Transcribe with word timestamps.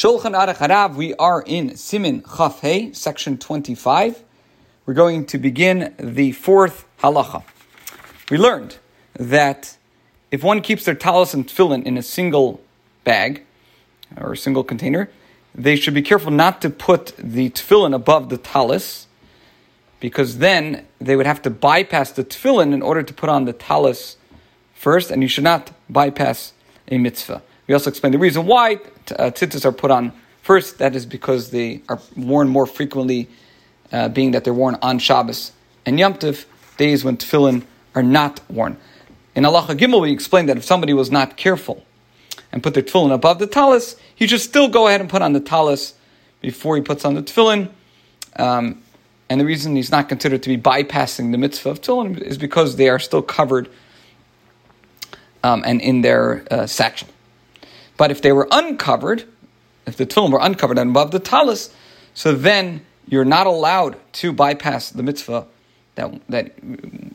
Shulchan 0.00 0.32
Aruch 0.34 0.56
Harav, 0.56 0.94
we 0.94 1.12
are 1.16 1.42
in 1.46 1.76
Simin 1.76 2.24
Chaf 2.38 2.60
Hey, 2.60 2.90
section 2.94 3.36
25. 3.36 4.24
We're 4.86 4.94
going 4.94 5.26
to 5.26 5.36
begin 5.36 5.94
the 5.98 6.32
fourth 6.32 6.86
halacha. 7.00 7.42
We 8.30 8.38
learned 8.38 8.78
that 9.12 9.76
if 10.30 10.42
one 10.42 10.62
keeps 10.62 10.86
their 10.86 10.94
talis 10.94 11.34
and 11.34 11.46
tefillin 11.46 11.84
in 11.84 11.98
a 11.98 12.02
single 12.02 12.62
bag 13.04 13.44
or 14.16 14.32
a 14.32 14.36
single 14.38 14.64
container, 14.64 15.10
they 15.54 15.76
should 15.76 15.92
be 15.92 16.00
careful 16.00 16.30
not 16.30 16.62
to 16.62 16.70
put 16.70 17.12
the 17.18 17.50
tefillin 17.50 17.94
above 17.94 18.30
the 18.30 18.38
talis, 18.38 19.06
because 20.00 20.38
then 20.38 20.86
they 20.98 21.14
would 21.14 21.26
have 21.26 21.42
to 21.42 21.50
bypass 21.50 22.10
the 22.10 22.24
tefillin 22.24 22.72
in 22.72 22.80
order 22.80 23.02
to 23.02 23.12
put 23.12 23.28
on 23.28 23.44
the 23.44 23.52
talis 23.52 24.16
first, 24.72 25.10
and 25.10 25.20
you 25.20 25.28
should 25.28 25.44
not 25.44 25.72
bypass 25.90 26.54
a 26.88 26.96
mitzvah. 26.96 27.42
We 27.66 27.74
also 27.74 27.90
explained 27.90 28.14
the 28.14 28.18
reason 28.18 28.46
why 28.46 28.80
uh, 29.12 29.30
tzitzis 29.30 29.64
are 29.64 29.72
put 29.72 29.90
on 29.90 30.12
first. 30.42 30.78
That 30.78 30.94
is 30.94 31.06
because 31.06 31.50
they 31.50 31.82
are 31.88 32.00
worn 32.16 32.48
more 32.48 32.66
frequently, 32.66 33.28
uh, 33.92 34.08
being 34.08 34.30
that 34.32 34.44
they're 34.44 34.54
worn 34.54 34.78
on 34.82 34.98
Shabbos 34.98 35.52
and 35.86 35.98
Yom 35.98 36.14
Tov, 36.14 36.44
days 36.76 37.04
when 37.04 37.16
tefillin 37.16 37.64
are 37.94 38.02
not 38.02 38.40
worn. 38.50 38.76
In 39.34 39.44
Allah 39.44 39.62
Gimel, 39.68 40.00
we 40.00 40.12
explained 40.12 40.48
that 40.48 40.56
if 40.56 40.64
somebody 40.64 40.92
was 40.92 41.10
not 41.10 41.36
careful 41.36 41.84
and 42.52 42.62
put 42.62 42.74
their 42.74 42.82
tefillin 42.82 43.12
above 43.12 43.38
the 43.38 43.46
talis, 43.46 43.96
he 44.14 44.26
should 44.26 44.40
still 44.40 44.68
go 44.68 44.86
ahead 44.86 45.00
and 45.00 45.08
put 45.08 45.22
on 45.22 45.32
the 45.32 45.40
talis 45.40 45.94
before 46.40 46.76
he 46.76 46.82
puts 46.82 47.04
on 47.04 47.14
the 47.14 47.22
tefillin. 47.22 47.70
Um, 48.36 48.82
and 49.28 49.40
the 49.40 49.44
reason 49.44 49.76
he's 49.76 49.90
not 49.90 50.08
considered 50.08 50.42
to 50.42 50.48
be 50.48 50.60
bypassing 50.60 51.32
the 51.32 51.38
mitzvah 51.38 51.70
of 51.70 51.80
tefillin 51.80 52.20
is 52.20 52.38
because 52.38 52.76
they 52.76 52.88
are 52.88 52.98
still 52.98 53.22
covered 53.22 53.68
um, 55.42 55.62
and 55.64 55.80
in 55.80 56.02
their 56.02 56.44
uh, 56.50 56.66
satchel. 56.66 57.08
But 58.00 58.10
if 58.10 58.22
they 58.22 58.32
were 58.32 58.48
uncovered, 58.50 59.24
if 59.86 59.98
the 59.98 60.06
tefillin 60.06 60.32
were 60.32 60.38
uncovered 60.40 60.78
and 60.78 60.88
above 60.88 61.10
the 61.10 61.18
talis, 61.18 61.68
so 62.14 62.32
then 62.32 62.80
you're 63.06 63.26
not 63.26 63.46
allowed 63.46 63.94
to 64.20 64.32
bypass 64.32 64.88
the 64.88 65.02
mitzvah 65.02 65.46
that 65.96 66.10
that 66.30 66.54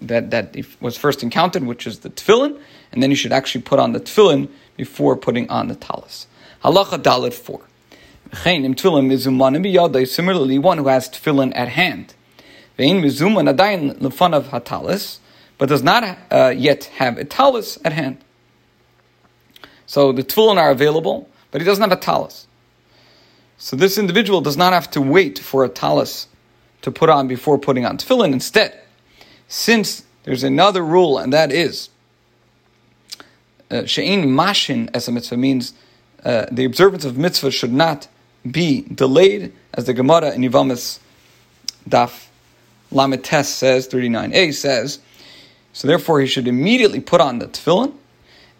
that 0.01 0.29
that 0.29 0.55
was 0.79 0.95
first 0.95 1.23
encountered, 1.23 1.63
which 1.63 1.87
is 1.87 2.01
the 2.01 2.11
tefillin, 2.11 2.59
and 2.91 3.01
then 3.01 3.09
you 3.09 3.15
should 3.15 3.31
actually 3.31 3.63
put 3.63 3.79
on 3.79 3.93
the 3.93 3.99
tefillin 3.99 4.47
before 4.77 5.17
putting 5.17 5.49
on 5.49 5.69
the 5.69 5.75
talis. 5.75 6.27
Halacha 6.63 7.01
daled 7.01 7.33
four. 7.33 7.61
Similarly, 10.05 10.59
one 10.59 10.77
who 10.77 10.87
has 10.87 11.09
tefillin 11.09 11.51
at 11.55 11.69
hand, 11.69 12.13
but 15.57 15.69
does 15.69 15.81
not 15.81 16.17
uh, 16.31 16.53
yet 16.55 16.83
have 16.83 17.17
a 17.17 17.25
talis 17.25 17.79
at 17.83 17.93
hand. 17.93 18.17
So 19.85 20.11
the 20.11 20.23
tefillin 20.23 20.57
are 20.57 20.71
available, 20.71 21.29
but 21.51 21.61
he 21.61 21.65
doesn't 21.65 21.81
have 21.81 21.91
a 21.91 22.01
talis. 22.01 22.47
So 23.57 23.75
this 23.75 23.97
individual 23.97 24.41
does 24.41 24.57
not 24.57 24.73
have 24.73 24.91
to 24.91 25.01
wait 25.01 25.39
for 25.39 25.63
a 25.63 25.69
talis 25.69 26.27
to 26.81 26.91
put 26.91 27.09
on 27.09 27.27
before 27.27 27.57
putting 27.57 27.85
on 27.85 27.97
tefillin. 27.97 28.33
Instead, 28.33 28.79
since 29.47 30.03
there's 30.23 30.43
another 30.43 30.83
rule, 30.83 31.17
and 31.17 31.31
that 31.33 31.51
is 31.51 31.89
uh, 33.71 33.85
she'in 33.85 34.25
mashin 34.25 34.89
as 34.93 35.07
a 35.07 35.11
mitzvah 35.11 35.37
means 35.37 35.73
uh, 36.23 36.45
the 36.51 36.65
observance 36.65 37.05
of 37.05 37.17
mitzvah 37.17 37.51
should 37.51 37.73
not 37.73 38.07
be 38.49 38.81
delayed, 38.81 39.53
as 39.73 39.85
the 39.85 39.93
Gemara 39.93 40.31
in 40.31 40.41
Yivamis 40.41 40.99
Daf 41.89 42.27
Lamites 42.91 43.45
says, 43.45 43.87
39a 43.87 44.53
says. 44.53 44.99
So 45.73 45.87
therefore, 45.87 46.21
he 46.21 46.27
should 46.27 46.47
immediately 46.47 46.99
put 46.99 47.21
on 47.21 47.39
the 47.39 47.47
tefillin 47.47 47.93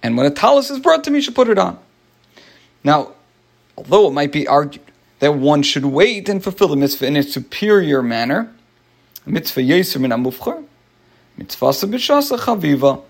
and 0.06 0.16
when 0.16 0.28
a 0.28 0.30
talis 0.30 0.70
is 0.70 0.78
brought 0.78 1.04
to 1.06 1.10
me, 1.10 1.18
you 1.18 1.22
should 1.24 1.34
put 1.34 1.50
it 1.50 1.58
on. 1.58 1.80
Now, 2.84 3.14
although 3.76 4.08
it 4.08 4.12
might 4.12 4.32
be 4.32 4.48
argued 4.48 4.86
that 5.18 5.34
one 5.34 5.64
should 5.64 5.84
wait 5.84 6.30
and 6.30 6.44
fulfill 6.44 6.68
the 6.68 6.76
mitzvah 6.76 7.08
in 7.08 7.16
a 7.16 7.24
superior 7.24 8.04
manner, 8.04 8.54
mitzvah 9.26 9.62
yeser 9.62 10.00
min 10.00 10.12
amufcher, 10.12 10.64
mitzvah 11.38 11.66
b'shasa 11.88 12.38
chaviva. 12.38 13.02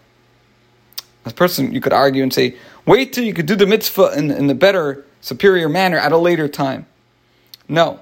As 1.25 1.33
a 1.33 1.35
person, 1.35 1.73
you 1.73 1.81
could 1.81 1.91
argue 1.91 2.23
and 2.23 2.33
say, 2.33 2.55
wait 2.85 3.11
till 3.11 3.25
you 3.25 3.33
could 3.33 3.45
do 3.45 3.57
the 3.57 3.67
mitzvah 3.67 4.13
in, 4.17 4.31
in 4.31 4.47
the 4.47 4.55
better, 4.55 5.05
superior 5.19 5.67
manner 5.67 5.97
at 5.97 6.13
a 6.13 6.17
later 6.17 6.47
time. 6.47 6.85
No. 7.67 7.99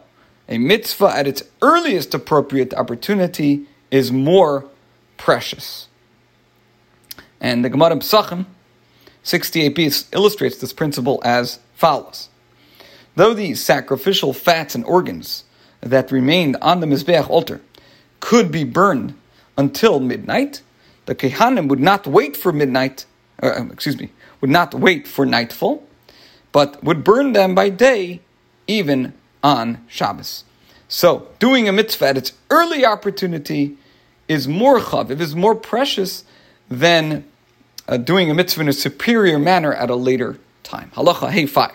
A 0.47 0.59
mitzvah 0.59 1.17
at 1.17 1.25
its 1.25 1.41
earliest 1.63 2.13
appropriate 2.13 2.75
opportunity 2.75 3.65
is 3.89 4.11
more 4.11 4.65
precious. 5.17 5.87
And 7.41 7.65
the 7.65 7.71
Gemara 7.71 7.95
Pesachim 7.95 8.45
68b 9.23 10.13
illustrates 10.13 10.57
this 10.57 10.73
principle 10.73 11.21
as 11.23 11.59
follows. 11.75 12.29
Though 13.15 13.33
the 13.33 13.53
sacrificial 13.55 14.33
fats 14.33 14.75
and 14.75 14.83
organs 14.85 15.43
that 15.81 16.11
remained 16.11 16.57
on 16.61 16.79
the 16.79 16.87
Mizbeach 16.87 17.29
altar 17.29 17.61
could 18.19 18.51
be 18.51 18.63
burned 18.63 19.15
until 19.57 19.99
midnight, 19.99 20.61
the 21.05 21.15
Kehanim 21.15 21.67
would 21.67 21.79
not 21.79 22.07
wait 22.07 22.35
for 22.35 22.51
midnight, 22.51 23.05
uh, 23.41 23.53
um, 23.57 23.71
excuse 23.71 23.99
me, 23.99 24.11
would 24.41 24.49
not 24.49 24.73
wait 24.73 25.07
for 25.07 25.25
nightfall, 25.25 25.85
but 26.51 26.83
would 26.83 27.03
burn 27.03 27.33
them 27.33 27.53
by 27.53 27.69
day, 27.69 28.21
even 28.67 29.13
on 29.43 29.83
Shabbos. 29.87 30.45
So, 30.87 31.27
doing 31.39 31.67
a 31.67 31.71
mitzvah 31.71 32.09
at 32.09 32.17
its 32.17 32.33
early 32.49 32.85
opportunity 32.85 33.77
is 34.27 34.47
more 34.47 34.79
chaviv, 34.79 35.19
is 35.19 35.35
more 35.35 35.55
precious 35.55 36.23
than 36.69 37.25
uh, 37.87 37.97
doing 37.97 38.29
a 38.29 38.33
mitzvah 38.33 38.61
in 38.61 38.69
a 38.69 38.73
superior 38.73 39.39
manner 39.39 39.73
at 39.73 39.89
a 39.89 39.95
later 39.95 40.37
time. 40.63 40.91
Halacha 40.95 41.29
hey 41.31 41.45
five. 41.45 41.73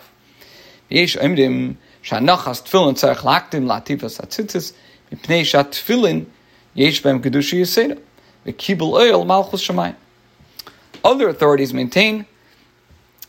Other 11.05 11.29
authorities 11.29 11.75
maintain 11.75 12.27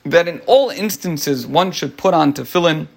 that 0.05 0.27
in 0.27 0.39
all 0.47 0.69
instances 0.69 1.45
one 1.45 1.71
should 1.71 1.97
put 1.97 2.13
on 2.13 2.33
tefillin 2.33 2.87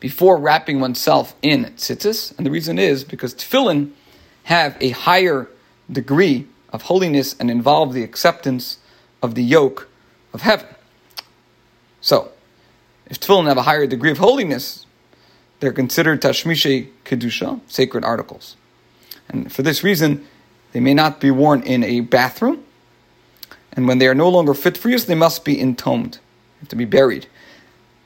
before 0.00 0.36
wrapping 0.36 0.80
oneself 0.80 1.34
in 1.42 1.64
tzitzis, 1.76 2.36
and 2.36 2.46
the 2.46 2.50
reason 2.50 2.78
is 2.78 3.04
because 3.04 3.34
tefillin 3.34 3.90
have 4.44 4.76
a 4.80 4.90
higher 4.90 5.48
degree 5.90 6.46
of 6.70 6.82
holiness 6.82 7.34
and 7.38 7.50
involve 7.50 7.92
the 7.92 8.02
acceptance 8.02 8.78
of 9.22 9.34
the 9.34 9.42
yoke 9.42 9.88
of 10.32 10.42
heaven. 10.42 10.68
So, 12.00 12.32
if 13.06 13.18
tefillin 13.18 13.48
have 13.48 13.56
a 13.56 13.62
higher 13.62 13.86
degree 13.86 14.10
of 14.10 14.18
holiness, 14.18 14.86
they're 15.60 15.72
considered 15.72 16.22
tashmishe 16.22 16.88
kedusha, 17.04 17.60
sacred 17.66 18.04
articles. 18.04 18.56
And 19.28 19.52
for 19.52 19.62
this 19.62 19.82
reason, 19.82 20.26
they 20.72 20.80
may 20.80 20.94
not 20.94 21.20
be 21.20 21.30
worn 21.30 21.62
in 21.62 21.82
a 21.82 22.00
bathroom. 22.00 22.64
And 23.72 23.88
when 23.88 23.98
they 23.98 24.06
are 24.06 24.14
no 24.14 24.28
longer 24.28 24.54
fit 24.54 24.76
for 24.76 24.88
use, 24.88 25.04
they 25.04 25.14
must 25.14 25.44
be 25.44 25.60
entombed, 25.60 26.18
have 26.60 26.68
to 26.68 26.76
be 26.76 26.84
buried. 26.84 27.26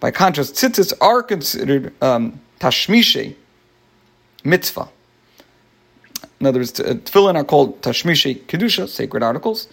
By 0.00 0.11
contrast, 0.11 0.55
tzitzis 0.55 0.93
are 1.00 1.23
considered 1.23 1.93
um, 2.03 2.41
mitzvah. 4.44 4.89
In 6.42 6.47
other 6.47 6.58
words, 6.58 6.80
uh, 6.80 6.94
tefillin 6.94 7.36
are 7.36 7.44
called 7.44 7.80
tashmishe 7.82 8.41
kedusha, 8.47 8.88
sacred 8.88 9.22
articles. 9.22 9.69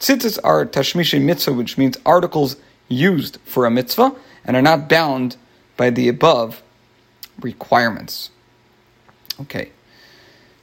Tzitzis 0.00 0.38
are 0.42 0.64
tashmishe 0.64 1.20
mitzvah, 1.20 1.52
which 1.52 1.76
means 1.76 1.98
articles 2.06 2.56
used 2.88 3.36
for 3.44 3.66
a 3.66 3.70
mitzvah 3.70 4.16
and 4.46 4.56
are 4.56 4.62
not 4.62 4.88
bound 4.88 5.36
by 5.76 5.90
the 5.90 6.08
above 6.08 6.62
requirements. 7.42 8.30
Okay. 9.38 9.68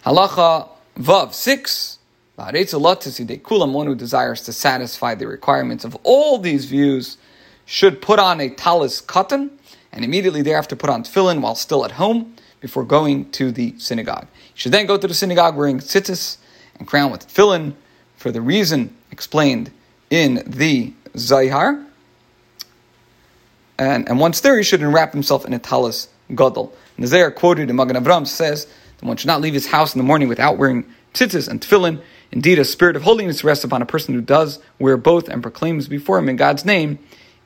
Halacha 0.03 0.67
Vav 0.97 1.31
6. 1.31 2.00
One 2.38 3.85
who 3.85 3.94
desires 3.94 4.41
to 4.41 4.53
satisfy 4.53 5.13
the 5.13 5.27
requirements 5.27 5.85
of 5.85 5.95
all 6.01 6.39
these 6.39 6.66
views 6.66 7.17
should 7.66 8.01
put 8.01 8.17
on 8.17 8.41
a 8.41 8.50
talis 8.50 9.00
katan 9.00 9.51
and 9.91 10.03
immediately 10.03 10.41
thereafter 10.41 10.75
put 10.75 10.89
on 10.89 11.03
tefillin 11.03 11.41
while 11.41 11.53
still 11.53 11.86
at 11.86 11.91
home 11.91 12.36
before 12.62 12.84
going 12.84 13.30
to 13.31 13.52
the 13.52 13.78
synagogue. 13.78 14.28
You 14.31 14.56
should 14.56 14.72
then 14.72 14.86
go 14.86 14.98
to 14.98 15.08
the 15.08 15.13
synagogue 15.13 15.58
wearing 15.58 15.80
tzitzis 15.80 16.38
and 16.80 16.88
crown 16.88 17.12
with 17.12 17.28
tefillin 17.28 17.74
for 18.16 18.31
the 18.31 18.40
reason 18.40 18.96
explained 19.12 19.72
in 20.10 20.44
the 20.46 20.94
Zohar. 21.18 21.84
And, 23.78 24.08
and 24.08 24.19
once 24.19 24.42
there, 24.42 24.58
he 24.58 24.63
should 24.63 24.81
enwrap 24.81 25.12
himself 25.12 25.44
in 25.44 25.54
a 25.54 25.60
talis 25.60 26.08
gadol. 26.34 26.74
And 26.96 27.04
the 27.04 27.08
Zohar 27.08 27.31
quoted 27.31 27.69
in 27.69 27.75
Magen 27.75 27.96
Avram 27.96 28.28
says 28.28 28.66
that 28.66 29.06
one 29.06 29.18
should 29.18 29.28
not 29.28 29.42
leave 29.42 29.56
his 29.56 29.68
house 29.68 29.96
in 29.96 30.00
the 30.00 30.06
morning 30.06 30.28
without 30.28 30.58
wearing 30.58 30.86
tzitzis 31.13 31.50
and 31.50 31.60
tefillin. 31.60 32.02
Indeed, 32.31 32.60
a 32.60 32.66
spirit 32.66 32.96
of 32.96 33.02
holiness 33.02 33.44
rests 33.44 33.63
upon 33.63 33.81
a 33.81 33.86
person 33.86 34.13
who 34.13 34.22
does 34.22 34.60
wear 34.80 34.96
both 34.98 35.28
and 35.28 35.42
proclaims 35.42 35.88
before 35.88 36.19
him 36.19 36.30
in 36.30 36.36
God's 36.36 36.63
name, 36.63 37.00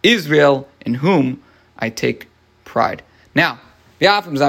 Israel, 0.04 0.68
in 0.86 0.96
whom 0.96 1.42
I 1.80 1.90
take 1.90 2.28
pride. 2.66 3.02
Now, 3.34 3.60
the 4.00 4.08
other 4.08 4.30
in 4.30 4.36
the 4.36 4.42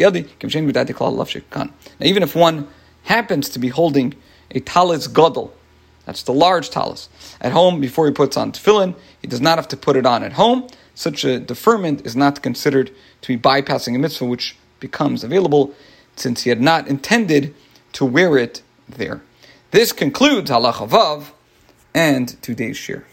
yadi 0.00 0.24
kim. 1.50 1.72
Now 2.00 2.06
even 2.06 2.22
if 2.22 2.36
one 2.36 2.68
happens 3.04 3.48
to 3.50 3.58
be 3.58 3.68
holding 3.68 4.14
a 4.50 4.60
talis 4.60 5.06
gadol 5.08 5.52
That's 6.04 6.22
the 6.22 6.32
large 6.32 6.70
talis. 6.70 7.08
At 7.40 7.52
home, 7.52 7.80
before 7.80 8.06
he 8.06 8.12
puts 8.12 8.36
on 8.36 8.52
tefillin, 8.52 8.94
he 9.20 9.26
does 9.26 9.40
not 9.40 9.56
have 9.58 9.68
to 9.68 9.76
put 9.76 9.96
it 9.96 10.06
on 10.06 10.22
at 10.22 10.34
home. 10.34 10.68
Such 10.94 11.24
a 11.24 11.40
deferment 11.40 12.06
is 12.06 12.14
not 12.14 12.42
considered 12.42 12.90
to 13.22 13.28
be 13.28 13.38
bypassing 13.40 13.96
a 13.96 13.98
mitzvah 13.98 14.26
which 14.26 14.56
becomes 14.80 15.24
available 15.24 15.74
since 16.14 16.42
he 16.42 16.50
had 16.50 16.60
not 16.60 16.86
intended 16.88 17.54
to 17.94 18.04
wear 18.04 18.36
it 18.38 18.62
there. 18.88 19.22
This 19.70 19.92
concludes 19.92 20.50
Halacha 20.50 20.88
Vav 20.88 21.30
and 21.94 22.40
today's 22.42 22.76
shiur. 22.76 23.04